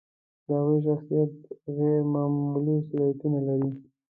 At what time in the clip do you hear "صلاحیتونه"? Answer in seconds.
2.87-3.39